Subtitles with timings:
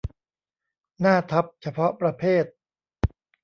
[0.99, 2.45] หน้าทับเฉพาะประเภท